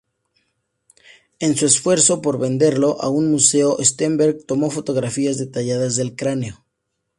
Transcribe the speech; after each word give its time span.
En 1.39 1.55
su 1.55 1.67
esfuerzo 1.67 2.23
por 2.23 2.39
venderlo 2.39 2.99
a 3.03 3.09
un 3.09 3.29
museo, 3.29 3.77
Sternberg 3.79 4.43
tomó 4.47 4.71
fotografías 4.71 5.37
detalladas 5.37 5.95
del 5.95 6.15
cráneo. 6.15 6.65